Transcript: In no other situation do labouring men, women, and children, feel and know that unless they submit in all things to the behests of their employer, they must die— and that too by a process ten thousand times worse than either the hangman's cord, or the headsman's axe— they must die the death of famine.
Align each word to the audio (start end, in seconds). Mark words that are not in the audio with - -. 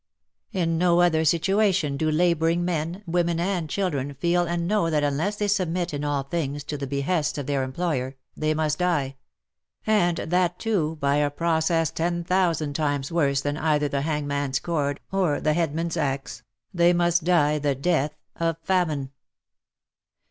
In 0.51 0.79
no 0.79 0.99
other 0.99 1.23
situation 1.23 1.95
do 1.95 2.09
labouring 2.09 2.65
men, 2.65 3.03
women, 3.05 3.39
and 3.39 3.69
children, 3.69 4.15
feel 4.15 4.47
and 4.47 4.67
know 4.67 4.89
that 4.89 5.03
unless 5.03 5.35
they 5.35 5.47
submit 5.47 5.93
in 5.93 6.03
all 6.03 6.23
things 6.23 6.63
to 6.63 6.75
the 6.79 6.87
behests 6.87 7.37
of 7.37 7.45
their 7.45 7.61
employer, 7.61 8.15
they 8.35 8.55
must 8.55 8.79
die— 8.79 9.17
and 9.85 10.17
that 10.17 10.57
too 10.57 10.95
by 10.99 11.17
a 11.17 11.29
process 11.29 11.91
ten 11.91 12.23
thousand 12.23 12.73
times 12.73 13.11
worse 13.11 13.41
than 13.41 13.57
either 13.57 13.87
the 13.87 14.01
hangman's 14.01 14.57
cord, 14.57 14.99
or 15.11 15.39
the 15.39 15.53
headsman's 15.53 15.95
axe— 15.95 16.41
they 16.73 16.93
must 16.93 17.23
die 17.23 17.59
the 17.59 17.75
death 17.75 18.15
of 18.37 18.57
famine. 18.63 19.11